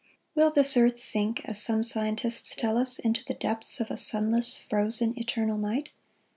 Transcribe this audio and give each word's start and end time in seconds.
Will 0.33 0.49
this 0.49 0.75
earth 0.77 0.97
sink, 0.97 1.45
as 1.45 1.61
some 1.61 1.83
scientists 1.83 2.55
tell 2.55 2.75
us, 2.75 2.97
into 2.97 3.23
the 3.23 3.35
depths 3.35 3.79
of 3.79 3.91
a 3.91 3.97
sunless, 3.97 4.57
frozen, 4.67 5.13
eternal 5.15 5.59
night? 5.59 5.91